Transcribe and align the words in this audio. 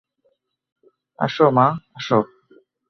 আসো 1.19 1.45
মা, 1.51 1.65
আসো। 1.97 2.19